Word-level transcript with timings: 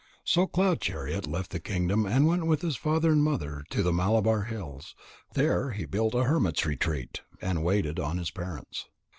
So 0.23 0.47
Cloud 0.47 0.81
chariot 0.81 1.27
left 1.27 1.51
the 1.51 1.59
kingdom 1.59 2.07
and 2.07 2.25
went 2.25 2.47
with 2.47 2.63
his 2.63 2.75
father 2.75 3.11
and 3.11 3.23
mother 3.23 3.63
to 3.69 3.83
the 3.83 3.93
Malabar 3.93 4.45
hills. 4.45 4.95
There 5.35 5.73
he 5.73 5.85
built 5.85 6.15
a 6.15 6.23
hermit's 6.23 6.65
retreat, 6.65 7.21
and 7.39 7.63
waited 7.63 7.99
on 7.99 8.17
his 8.17 8.31
parents. 8.31 8.87